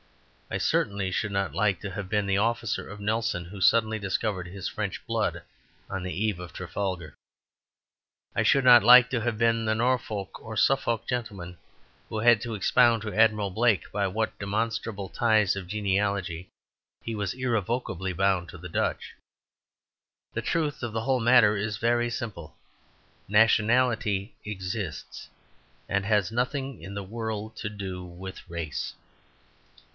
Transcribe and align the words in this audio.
I 0.49 0.57
certainly 0.57 1.11
should 1.11 1.31
not 1.31 1.53
like 1.53 1.79
to 1.81 1.91
have 1.91 2.09
been 2.09 2.25
the 2.25 2.39
officer 2.39 2.89
of 2.89 2.99
Nelson 2.99 3.45
who 3.45 3.61
suddenly 3.61 3.99
discovered 3.99 4.47
his 4.47 4.67
French 4.67 5.05
blood 5.05 5.43
on 5.89 6.03
the 6.03 6.11
eve 6.11 6.39
of 6.39 6.51
Trafalgar. 6.51 7.15
I 8.35 8.43
should 8.43 8.65
not 8.65 8.83
like 8.83 9.09
to 9.11 9.21
have 9.21 9.37
been 9.37 9.63
the 9.63 9.75
Norfolk 9.75 10.41
or 10.43 10.57
Suffolk 10.57 11.07
gentleman 11.07 11.57
who 12.09 12.17
had 12.19 12.41
to 12.41 12.55
expound 12.55 13.03
to 13.03 13.13
Admiral 13.13 13.51
Blake 13.51 13.89
by 13.93 14.07
what 14.07 14.37
demonstrable 14.39 15.07
ties 15.07 15.55
of 15.55 15.67
genealogy 15.67 16.49
he 17.03 17.15
was 17.15 17.33
irrevocably 17.35 18.11
bound 18.11 18.49
to 18.49 18.57
the 18.57 18.67
Dutch. 18.67 19.13
The 20.33 20.41
truth 20.41 20.83
of 20.83 20.91
the 20.93 21.01
whole 21.01 21.21
matter 21.21 21.55
is 21.55 21.77
very 21.77 22.09
simple. 22.09 22.57
Nationality 23.27 24.33
exists, 24.43 25.29
and 25.87 26.05
has 26.05 26.31
nothing 26.31 26.81
in 26.81 26.95
the 26.95 27.03
world 27.03 27.55
to 27.57 27.69
do 27.69 28.03
with 28.03 28.41
race. 28.49 28.95